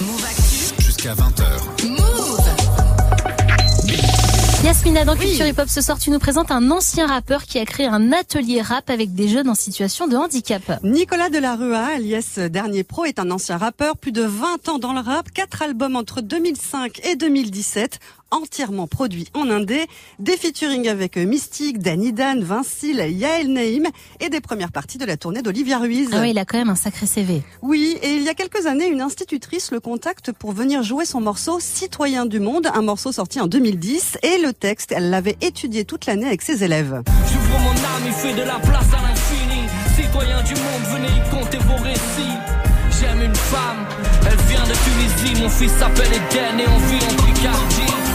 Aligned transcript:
Move 0.00 0.24
Actu. 0.24 0.84
Jusqu'à 0.84 1.12
20h. 1.12 1.88
Move. 1.88 2.38
Yasmina, 4.62 5.04
dans 5.04 5.16
Culture 5.16 5.46
Hip 5.46 5.54
Hop 5.58 5.68
ce 5.68 5.80
soir, 5.80 5.98
tu 5.98 6.10
nous 6.10 6.20
présentes 6.20 6.52
un 6.52 6.70
ancien 6.70 7.08
rappeur 7.08 7.42
qui 7.44 7.58
a 7.58 7.64
créé 7.64 7.86
un 7.86 8.12
atelier 8.12 8.60
rap 8.60 8.90
avec 8.90 9.14
des 9.14 9.26
jeunes 9.26 9.48
en 9.48 9.56
situation 9.56 10.06
de 10.06 10.14
handicap. 10.16 10.62
Nicolas 10.84 11.30
Delarua, 11.30 11.94
alias 11.96 12.38
Dernier 12.48 12.84
Pro, 12.84 13.06
est 13.06 13.18
un 13.18 13.30
ancien 13.32 13.56
rappeur, 13.56 13.96
plus 13.96 14.12
de 14.12 14.22
20 14.22 14.68
ans 14.68 14.78
dans 14.78 14.92
le 14.92 15.00
rap, 15.00 15.32
quatre 15.32 15.62
albums 15.62 15.96
entre 15.96 16.20
2005 16.20 17.00
et 17.04 17.16
2017, 17.16 17.98
entièrement 18.30 18.86
produits 18.86 19.28
en 19.34 19.50
indé, 19.50 19.86
des 20.18 20.36
featuring 20.36 20.88
avec 20.88 21.16
Mystique, 21.16 21.78
Danny 21.78 22.12
Dan, 22.12 22.42
Vincil, 22.42 22.96
Yael 22.96 23.52
Naïm 23.52 23.86
et 24.20 24.28
des 24.28 24.40
premières 24.40 24.72
parties 24.72 24.98
de 24.98 25.04
la 25.04 25.16
tournée 25.16 25.42
d'Olivia 25.42 25.78
Ruiz. 25.78 26.08
Ah 26.12 26.20
ouais, 26.20 26.30
il 26.30 26.38
a 26.38 26.44
quand 26.44 26.58
même 26.58 26.70
un 26.70 26.74
sacré 26.74 27.06
CV. 27.06 27.42
Oui, 27.62 27.96
et 28.02 28.14
il 28.14 28.22
y 28.22 28.28
a 28.28 28.34
quelques 28.34 28.66
années, 28.66 28.86
une 28.86 29.00
institutrice 29.00 29.70
le 29.72 29.80
contacte 29.80 30.32
pour 30.32 30.52
venir 30.52 30.82
jouer 30.82 31.04
son 31.04 31.20
morceau 31.20 31.58
Citoyen 31.60 32.26
du 32.26 32.40
monde, 32.40 32.68
un 32.72 32.82
morceau 32.82 33.12
sorti 33.12 33.40
en 33.40 33.46
2010 33.46 34.18
et 34.22 34.38
le 34.42 34.52
texte, 34.52 34.92
elle 34.92 35.10
l'avait 35.10 35.36
étudié 35.40 35.84
toute 35.84 36.06
l'année 36.06 36.26
avec 36.26 36.42
ses 36.42 36.64
élèves. 36.64 37.02
J'ouvre 37.32 37.58
mon 37.60 37.70
âme 37.70 38.08
et 38.08 38.12
fais 38.12 38.34
de 38.34 38.46
la 38.46 38.58
place 38.58 38.92
à 38.92 39.02
l'infini. 39.02 39.68
Citoyens 39.96 40.42
du 40.42 40.54
monde, 40.54 40.84
venez 40.92 41.08
y 41.08 41.30
compter 41.30 41.58
vos 41.58 41.82
récits. 41.82 42.38
J'aime 43.00 43.22
une 43.22 43.34
femme, 43.34 43.86
elle 44.26 44.38
vient 44.48 44.64
de 44.64 44.74
Tunisie. 44.74 45.42
Mon 45.42 45.48
fils 45.48 45.72
s'appelle 45.72 46.06
Eden 46.06 46.60
et 46.60 46.68
on 46.68 46.78
vit 46.78 47.04
en 47.04 47.32
Picardie. 47.32 48.07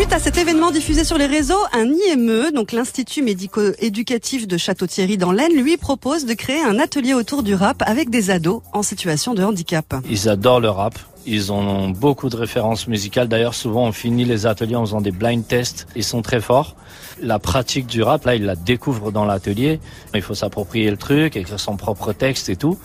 Suite 0.00 0.12
à 0.14 0.18
cet 0.18 0.38
événement 0.38 0.70
diffusé 0.70 1.04
sur 1.04 1.18
les 1.18 1.26
réseaux, 1.26 1.58
un 1.72 1.84
IME, 1.84 2.52
donc 2.54 2.72
l'Institut 2.72 3.22
médico-éducatif 3.22 4.48
de 4.48 4.56
Château-Thierry 4.56 5.18
dans 5.18 5.30
l'Aisne, 5.30 5.52
lui 5.52 5.76
propose 5.76 6.24
de 6.24 6.32
créer 6.32 6.62
un 6.62 6.78
atelier 6.78 7.12
autour 7.12 7.42
du 7.42 7.54
rap 7.54 7.82
avec 7.84 8.08
des 8.08 8.30
ados 8.30 8.62
en 8.72 8.82
situation 8.82 9.34
de 9.34 9.42
handicap. 9.42 9.94
Ils 10.08 10.28
adorent 10.30 10.60
le 10.60 10.70
rap. 10.70 10.98
Ils 11.32 11.52
ont 11.52 11.90
beaucoup 11.90 12.28
de 12.28 12.34
références 12.34 12.88
musicales. 12.88 13.28
D'ailleurs, 13.28 13.54
souvent, 13.54 13.86
on 13.86 13.92
finit 13.92 14.24
les 14.24 14.46
ateliers 14.46 14.74
en 14.74 14.84
faisant 14.84 15.00
des 15.00 15.12
blind 15.12 15.46
tests. 15.46 15.86
Ils 15.94 16.02
sont 16.02 16.22
très 16.22 16.40
forts. 16.40 16.74
La 17.22 17.38
pratique 17.38 17.86
du 17.86 18.02
rap, 18.02 18.24
là, 18.24 18.34
ils 18.34 18.44
la 18.44 18.56
découvrent 18.56 19.12
dans 19.12 19.24
l'atelier. 19.24 19.78
Il 20.12 20.22
faut 20.22 20.34
s'approprier 20.34 20.90
le 20.90 20.96
truc, 20.96 21.36
écrire 21.36 21.60
son 21.60 21.76
propre 21.76 22.12
texte 22.12 22.48
et 22.48 22.56
tout. 22.56 22.76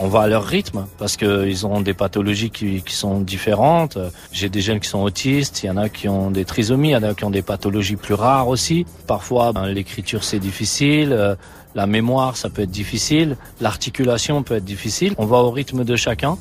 On 0.00 0.08
va 0.08 0.22
à 0.22 0.26
leur 0.26 0.44
rythme 0.44 0.86
parce 0.96 1.18
qu'ils 1.18 1.66
ont 1.66 1.82
des 1.82 1.92
pathologies 1.92 2.48
qui, 2.48 2.80
qui 2.80 2.94
sont 2.94 3.20
différentes. 3.20 3.98
J'ai 4.32 4.48
des 4.48 4.62
jeunes 4.62 4.80
qui 4.80 4.88
sont 4.88 5.02
autistes, 5.02 5.62
il 5.62 5.66
y 5.66 5.70
en 5.70 5.76
a 5.76 5.90
qui 5.90 6.08
ont 6.08 6.30
des 6.30 6.46
trisomies, 6.46 6.88
il 6.88 6.92
y 6.92 6.96
en 6.96 7.02
a 7.02 7.12
qui 7.12 7.26
ont 7.26 7.30
des 7.30 7.42
pathologies 7.42 7.96
plus 7.96 8.14
rares 8.14 8.48
aussi. 8.48 8.86
Parfois, 9.06 9.52
ben, 9.52 9.66
l'écriture 9.66 10.24
c'est 10.24 10.38
difficile, 10.38 11.36
la 11.74 11.86
mémoire 11.86 12.36
ça 12.36 12.48
peut 12.50 12.62
être 12.62 12.70
difficile, 12.70 13.36
l'articulation 13.60 14.42
peut 14.42 14.56
être 14.56 14.64
difficile. 14.64 15.14
On 15.18 15.26
va 15.26 15.38
au 15.38 15.50
rythme 15.50 15.84
de 15.84 15.96
chacun. 15.96 16.36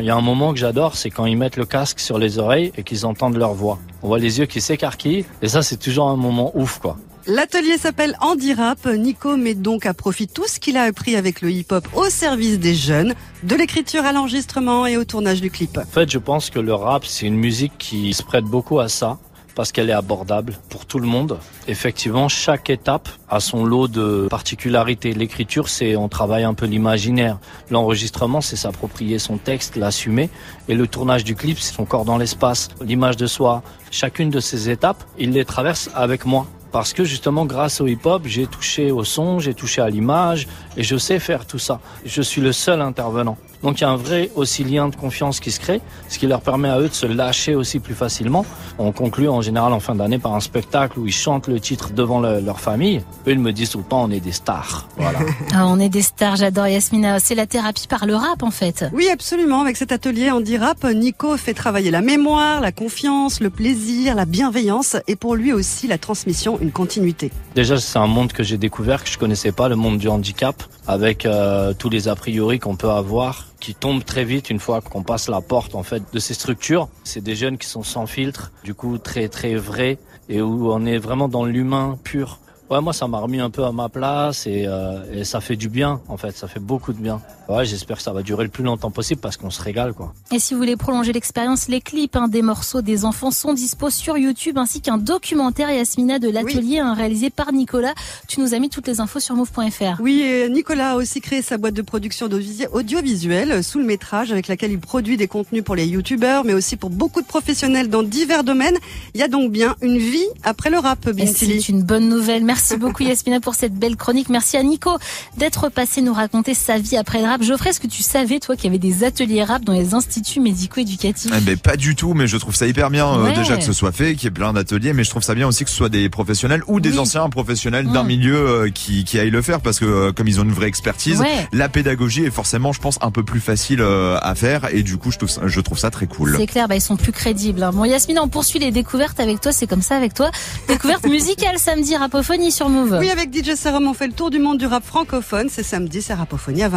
Il 0.00 0.06
y 0.06 0.10
a 0.10 0.16
un 0.16 0.20
moment 0.20 0.52
que 0.52 0.58
j'adore, 0.58 0.96
c'est 0.96 1.10
quand 1.10 1.26
ils 1.26 1.36
mettent 1.36 1.56
le 1.56 1.66
casque 1.66 2.00
sur 2.00 2.18
les 2.18 2.38
oreilles 2.38 2.72
et 2.76 2.82
qu'ils 2.82 3.06
entendent 3.06 3.36
leur 3.36 3.54
voix. 3.54 3.78
On 4.02 4.08
voit 4.08 4.18
les 4.18 4.38
yeux 4.38 4.46
qui 4.46 4.60
s'écarquillent 4.60 5.24
et 5.42 5.48
ça 5.48 5.62
c'est 5.62 5.76
toujours 5.76 6.08
un 6.08 6.16
moment 6.16 6.50
ouf 6.54 6.78
quoi. 6.78 6.96
L'atelier 7.26 7.78
s'appelle 7.78 8.14
Andy 8.20 8.52
Rap. 8.52 8.86
Nico 8.86 9.38
met 9.38 9.54
donc 9.54 9.86
à 9.86 9.94
profit 9.94 10.28
tout 10.28 10.46
ce 10.46 10.60
qu'il 10.60 10.76
a 10.76 10.82
appris 10.82 11.16
avec 11.16 11.40
le 11.40 11.50
hip-hop 11.50 11.88
au 11.94 12.10
service 12.10 12.58
des 12.58 12.74
jeunes, 12.74 13.14
de 13.44 13.54
l'écriture 13.54 14.04
à 14.04 14.12
l'enregistrement 14.12 14.86
et 14.86 14.98
au 14.98 15.04
tournage 15.04 15.40
du 15.40 15.50
clip. 15.50 15.78
En 15.78 15.84
fait, 15.84 16.10
je 16.10 16.18
pense 16.18 16.50
que 16.50 16.58
le 16.58 16.74
rap, 16.74 17.06
c'est 17.06 17.24
une 17.24 17.36
musique 17.36 17.72
qui 17.78 18.12
se 18.12 18.22
prête 18.22 18.44
beaucoup 18.44 18.78
à 18.78 18.90
ça 18.90 19.18
parce 19.54 19.72
qu'elle 19.72 19.90
est 19.90 19.94
abordable 19.94 20.58
pour 20.68 20.86
tout 20.86 20.98
le 20.98 21.06
monde. 21.06 21.38
Effectivement, 21.68 22.28
chaque 22.28 22.70
étape 22.70 23.08
a 23.28 23.40
son 23.40 23.64
lot 23.64 23.88
de 23.88 24.26
particularités. 24.28 25.12
L'écriture, 25.12 25.68
c'est 25.68 25.96
on 25.96 26.08
travaille 26.08 26.44
un 26.44 26.54
peu 26.54 26.66
l'imaginaire. 26.66 27.38
L'enregistrement, 27.70 28.40
c'est 28.40 28.56
s'approprier 28.56 29.18
son 29.18 29.36
texte, 29.36 29.76
l'assumer. 29.76 30.30
Et 30.68 30.74
le 30.74 30.86
tournage 30.86 31.24
du 31.24 31.34
clip, 31.34 31.58
c'est 31.58 31.74
son 31.74 31.84
corps 31.84 32.04
dans 32.04 32.18
l'espace, 32.18 32.68
l'image 32.80 33.16
de 33.16 33.26
soi. 33.26 33.62
Chacune 33.90 34.30
de 34.30 34.40
ces 34.40 34.70
étapes, 34.70 35.04
il 35.18 35.32
les 35.32 35.44
traverse 35.44 35.90
avec 35.94 36.26
moi. 36.26 36.46
Parce 36.72 36.92
que 36.92 37.04
justement, 37.04 37.46
grâce 37.46 37.80
au 37.80 37.86
hip-hop, 37.86 38.22
j'ai 38.26 38.48
touché 38.48 38.90
au 38.90 39.04
son, 39.04 39.38
j'ai 39.38 39.54
touché 39.54 39.80
à 39.80 39.88
l'image, 39.88 40.48
et 40.76 40.82
je 40.82 40.96
sais 40.96 41.20
faire 41.20 41.46
tout 41.46 41.60
ça. 41.60 41.78
Je 42.04 42.20
suis 42.20 42.40
le 42.40 42.50
seul 42.50 42.80
intervenant. 42.80 43.38
Donc 43.64 43.80
il 43.80 43.82
y 43.82 43.84
a 43.84 43.90
un 43.90 43.96
vrai 43.96 44.30
aussi 44.36 44.62
lien 44.62 44.88
de 44.88 44.94
confiance 44.94 45.40
qui 45.40 45.50
se 45.50 45.58
crée, 45.58 45.80
ce 46.08 46.18
qui 46.18 46.26
leur 46.28 46.42
permet 46.42 46.68
à 46.68 46.78
eux 46.78 46.88
de 46.88 46.94
se 46.94 47.06
lâcher 47.06 47.54
aussi 47.56 47.80
plus 47.80 47.94
facilement. 47.94 48.44
On 48.78 48.92
conclut 48.92 49.28
en 49.28 49.40
général 49.40 49.72
en 49.72 49.80
fin 49.80 49.94
d'année 49.94 50.18
par 50.18 50.34
un 50.34 50.40
spectacle 50.40 50.98
où 51.00 51.06
ils 51.06 51.12
chantent 51.12 51.48
le 51.48 51.58
titre 51.58 51.90
devant 51.92 52.20
le- 52.20 52.40
leur 52.40 52.60
famille. 52.60 52.98
Eux, 53.26 53.32
ils 53.32 53.38
me 53.40 53.52
disent 53.52 53.70
tout 53.70 53.78
le 53.78 53.84
temps, 53.84 54.04
on 54.04 54.10
est 54.10 54.20
des 54.20 54.32
stars. 54.32 54.86
Voilà. 54.98 55.18
Ah, 55.56 55.66
on 55.68 55.78
est 55.80 55.88
des 55.88 56.02
stars, 56.02 56.36
j'adore 56.36 56.66
Yasmina. 56.66 57.20
C'est 57.20 57.34
la 57.36 57.46
thérapie 57.46 57.86
par 57.88 58.06
le 58.06 58.14
rap 58.16 58.42
en 58.42 58.50
fait. 58.50 58.84
Oui, 58.92 59.08
absolument. 59.10 59.60
Avec 59.62 59.76
cet 59.76 59.92
atelier 59.92 60.30
Andy 60.30 60.56
Rap, 60.58 60.84
Nico 60.84 61.36
fait 61.36 61.54
travailler 61.54 61.90
la 61.90 62.00
mémoire, 62.02 62.60
la 62.60 62.72
confiance, 62.72 63.40
le 63.40 63.50
plaisir, 63.50 64.14
la 64.14 64.24
bienveillance 64.26 64.96
et 65.08 65.16
pour 65.16 65.36
lui 65.36 65.52
aussi 65.52 65.86
la 65.86 65.96
transmission, 65.96 66.58
une 66.60 66.70
continuité. 66.72 67.30
Déjà, 67.54 67.78
c'est 67.78 67.98
un 67.98 68.06
monde 68.08 68.32
que 68.32 68.42
j'ai 68.42 68.58
découvert 68.58 69.02
que 69.04 69.08
je 69.10 69.16
connaissais 69.16 69.52
pas, 69.52 69.68
le 69.68 69.76
monde 69.76 69.96
du 69.98 70.08
handicap, 70.08 70.62
avec 70.86 71.24
euh, 71.24 71.72
tous 71.72 71.88
les 71.88 72.08
a 72.08 72.14
priori 72.16 72.58
qu'on 72.58 72.76
peut 72.76 72.90
avoir, 72.90 73.46
qui 73.64 73.74
tombent 73.74 74.04
très 74.04 74.24
vite 74.24 74.50
une 74.50 74.60
fois 74.60 74.82
qu'on 74.82 75.02
passe 75.02 75.26
la 75.30 75.40
porte 75.40 75.74
en 75.74 75.82
fait 75.82 76.02
de 76.12 76.18
ces 76.18 76.34
structures. 76.34 76.88
C'est 77.02 77.22
des 77.22 77.34
jeunes 77.34 77.56
qui 77.56 77.66
sont 77.66 77.82
sans 77.82 78.06
filtre, 78.06 78.52
du 78.62 78.74
coup 78.74 78.98
très 78.98 79.28
très 79.28 79.54
vrais 79.54 79.96
et 80.28 80.42
où 80.42 80.70
on 80.70 80.84
est 80.84 80.98
vraiment 80.98 81.28
dans 81.28 81.46
l'humain 81.46 81.98
pur. 82.04 82.40
Ouais, 82.68 82.82
moi 82.82 82.92
ça 82.92 83.08
m'a 83.08 83.18
remis 83.20 83.40
un 83.40 83.48
peu 83.48 83.64
à 83.64 83.72
ma 83.72 83.88
place 83.88 84.46
et, 84.46 84.64
euh, 84.66 85.02
et 85.10 85.24
ça 85.24 85.40
fait 85.40 85.56
du 85.56 85.70
bien 85.70 86.02
en 86.08 86.18
fait, 86.18 86.36
ça 86.36 86.46
fait 86.46 86.60
beaucoup 86.60 86.92
de 86.92 87.00
bien. 87.00 87.22
Ouais, 87.48 87.66
j'espère 87.66 87.98
que 87.98 88.02
ça 88.02 88.12
va 88.12 88.22
durer 88.22 88.44
le 88.44 88.50
plus 88.50 88.64
longtemps 88.64 88.90
possible 88.90 89.20
parce 89.20 89.36
qu'on 89.36 89.50
se 89.50 89.60
régale 89.60 89.92
quoi. 89.92 90.14
Et 90.32 90.38
si 90.38 90.54
vous 90.54 90.60
voulez 90.60 90.76
prolonger 90.76 91.12
l'expérience, 91.12 91.68
les 91.68 91.80
clips 91.82 92.16
hein, 92.16 92.26
des 92.28 92.40
morceaux 92.40 92.80
des 92.80 93.04
enfants 93.04 93.30
sont 93.30 93.52
dispo 93.52 93.90
sur 93.90 94.16
YouTube 94.16 94.56
ainsi 94.56 94.80
qu'un 94.80 94.96
documentaire 94.96 95.70
Yasmina 95.70 96.18
de 96.18 96.30
l'atelier 96.30 96.78
hein, 96.78 96.94
réalisé 96.94 97.28
par 97.28 97.52
Nicolas. 97.52 97.92
Tu 98.28 98.40
nous 98.40 98.54
as 98.54 98.58
mis 98.58 98.70
toutes 98.70 98.86
les 98.86 99.00
infos 99.00 99.20
sur 99.20 99.34
move.fr. 99.36 100.00
Oui, 100.00 100.22
et 100.22 100.48
Nicolas 100.48 100.92
a 100.92 100.96
aussi 100.96 101.20
créé 101.20 101.42
sa 101.42 101.58
boîte 101.58 101.74
de 101.74 101.82
production 101.82 102.28
audiovisuelle 102.72 103.62
sous 103.62 103.78
le 103.78 103.84
métrage 103.84 104.32
avec 104.32 104.48
laquelle 104.48 104.72
il 104.72 104.80
produit 104.80 105.16
des 105.18 105.28
contenus 105.28 105.62
pour 105.64 105.74
les 105.74 105.86
youtubeurs 105.86 106.44
mais 106.44 106.54
aussi 106.54 106.76
pour 106.76 106.88
beaucoup 106.88 107.20
de 107.20 107.26
professionnels 107.26 107.88
dans 107.90 108.02
divers 108.02 108.44
domaines. 108.44 108.78
Il 109.14 109.20
y 109.20 109.22
a 109.22 109.28
donc 109.28 109.52
bien 109.52 109.76
une 109.82 109.98
vie 109.98 110.26
après 110.44 110.70
le 110.70 110.78
rap, 110.78 111.06
Et 111.08 111.12
Bintili. 111.12 111.60
c'est 111.60 111.68
une 111.68 111.82
bonne 111.82 112.08
nouvelle. 112.08 112.42
Merci 112.44 112.78
beaucoup 112.78 113.02
Yasmina 113.04 113.40
pour 113.40 113.54
cette 113.54 113.74
belle 113.74 113.96
chronique. 113.96 114.30
Merci 114.30 114.56
à 114.56 114.62
Nico 114.62 114.90
d'être 115.36 115.68
passé 115.68 116.00
nous 116.00 116.14
raconter 116.14 116.54
sa 116.54 116.78
vie 116.78 116.96
après 116.96 117.20
le 117.20 117.26
rap. 117.26 117.33
Geoffrey, 117.42 117.70
est-ce 117.70 117.80
que 117.80 117.86
tu 117.86 118.02
savais 118.02 118.38
toi 118.40 118.56
qu'il 118.56 118.64
y 118.64 118.68
avait 118.68 118.78
des 118.78 119.04
ateliers 119.04 119.42
rap 119.44 119.64
dans 119.64 119.72
les 119.72 119.94
instituts 119.94 120.40
médico-éducatifs? 120.40 121.30
Eh 121.36 121.40
ben, 121.40 121.56
pas 121.56 121.76
du 121.76 121.94
tout, 121.96 122.14
mais 122.14 122.26
je 122.26 122.36
trouve 122.36 122.54
ça 122.54 122.66
hyper 122.66 122.90
bien 122.90 123.06
euh, 123.18 123.34
déjà 123.34 123.56
que 123.56 123.64
ce 123.64 123.72
soit 123.72 123.92
fait, 123.92 124.14
qu'il 124.14 124.24
y 124.24 124.26
ait 124.28 124.30
plein 124.30 124.52
d'ateliers, 124.52 124.92
mais 124.92 125.04
je 125.04 125.10
trouve 125.10 125.22
ça 125.22 125.34
bien 125.34 125.46
aussi 125.46 125.64
que 125.64 125.70
ce 125.70 125.76
soit 125.76 125.88
des 125.88 126.08
professionnels 126.08 126.62
ou 126.66 126.80
des 126.80 126.92
Oui. 126.92 126.98
anciens 126.98 127.28
professionnels 127.28 127.86
d'un 127.90 128.02
Mm. 128.04 128.06
milieu 128.06 128.36
euh, 128.36 128.70
qui, 128.70 129.04
qui 129.04 129.18
aillent 129.18 129.30
le 129.30 129.42
faire 129.42 129.60
parce 129.60 129.78
que 129.78 129.84
euh, 129.84 130.12
comme 130.12 130.28
ils 130.28 130.40
ont 130.40 130.44
une 130.44 130.52
vraie 130.52 130.68
expertise, 130.68 131.20
Ouais. 131.20 131.48
la 131.52 131.68
pédagogie 131.68 132.24
est 132.24 132.30
forcément, 132.30 132.72
je 132.72 132.80
pense, 132.80 132.98
un 133.02 133.10
peu 133.10 133.22
plus 133.22 133.40
facile 133.40 133.80
euh, 133.80 134.18
à 134.22 134.34
faire 134.34 134.68
et 134.74 134.82
du 134.82 134.96
coup, 134.96 135.10
je 135.10 135.18
trouve 135.18 135.30
ça, 135.30 135.42
je 135.46 135.60
trouve 135.60 135.78
ça 135.78 135.90
très 135.90 136.06
cool. 136.06 136.34
C'est 136.38 136.46
clair, 136.46 136.68
bah, 136.68 136.76
ils 136.76 136.80
sont 136.80 136.96
plus 136.96 137.12
crédibles. 137.12 137.62
hein. 137.62 137.70
Bon, 137.72 137.84
Yasmina, 137.84 138.22
on 138.22 138.28
poursuit 138.28 138.58
les 138.58 138.70
découvertes 138.70 139.20
avec 139.20 139.40
toi. 139.40 139.52
C'est 139.52 139.66
comme 139.66 139.82
ça 139.82 139.96
avec 139.96 140.14
toi. 140.14 140.30
Découverte 140.68 141.06
musicale 141.06 141.58
samedi, 141.58 141.96
rapophonie 141.96 142.52
sur 142.52 142.68
Move. 142.68 142.96
Oui, 143.00 143.10
avec 143.10 143.32
DJ 143.34 143.54
Serum, 143.56 143.86
on 143.86 143.94
fait 143.94 144.06
le 144.06 144.12
tour 144.12 144.30
du 144.30 144.38
monde 144.38 144.58
du 144.58 144.66
rap 144.66 144.84
francophone. 144.84 145.48
C'est 145.50 145.62
samedi, 145.62 146.02
c'est 146.02 146.14
Rapophonie 146.14 146.62
à 146.62 146.68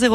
22h00. 0.00 0.10